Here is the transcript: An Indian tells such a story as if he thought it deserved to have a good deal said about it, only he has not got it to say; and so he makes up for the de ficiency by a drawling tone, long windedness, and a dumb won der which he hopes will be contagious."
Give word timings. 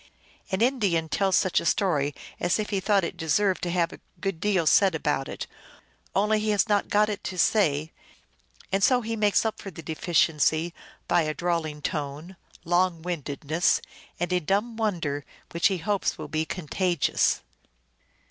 An 0.49 0.61
Indian 0.61 1.09
tells 1.09 1.37
such 1.37 1.59
a 1.59 1.65
story 1.67 2.15
as 2.39 2.57
if 2.57 2.71
he 2.71 2.79
thought 2.79 3.03
it 3.03 3.15
deserved 3.15 3.61
to 3.61 3.69
have 3.69 3.93
a 3.93 3.99
good 4.19 4.39
deal 4.39 4.65
said 4.65 4.95
about 4.95 5.29
it, 5.29 5.45
only 6.15 6.39
he 6.39 6.49
has 6.49 6.67
not 6.67 6.87
got 6.89 7.07
it 7.07 7.23
to 7.25 7.37
say; 7.37 7.91
and 8.71 8.83
so 8.83 9.01
he 9.01 9.15
makes 9.15 9.45
up 9.45 9.61
for 9.61 9.69
the 9.69 9.83
de 9.83 9.93
ficiency 9.93 10.73
by 11.07 11.21
a 11.21 11.35
drawling 11.35 11.83
tone, 11.83 12.35
long 12.65 13.03
windedness, 13.03 13.79
and 14.19 14.33
a 14.33 14.39
dumb 14.39 14.75
won 14.75 14.99
der 15.01 15.23
which 15.51 15.67
he 15.67 15.77
hopes 15.77 16.17
will 16.17 16.27
be 16.27 16.45
contagious." 16.47 17.41